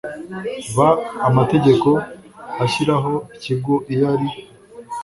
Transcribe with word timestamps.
b 0.75 0.77
amategeko 1.27 1.89
ashyiraho 2.65 3.13
ikigo 3.35 3.73
iyo 3.93 4.05
ari 4.13 4.27